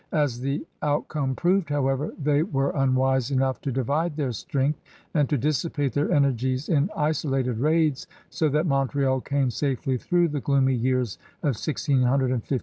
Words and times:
As 0.13 0.39
the 0.41 0.65
outcome 0.81 1.35
proved, 1.35 1.69
however, 1.69 2.11
they 2.17 2.41
were 2.41 2.73
imwise 2.73 3.29
enough 3.29 3.61
to 3.61 3.71
divide 3.71 4.15
their 4.15 4.31
strength 4.31 4.81
and 5.13 5.29
to 5.29 5.37
dissipate 5.37 5.93
their 5.93 6.11
energies 6.11 6.69
in 6.69 6.89
isolated 6.97 7.59
raids, 7.59 8.07
so 8.31 8.49
that 8.49 8.65
Montreal 8.65 9.21
came 9.21 9.51
safely 9.51 9.99
through 9.99 10.29
the 10.29 10.39
gloomy 10.41 10.73
years 10.73 11.19
of 11.43 11.53
1658 11.53 12.01
and 12.01 12.19
1659. 12.31 12.59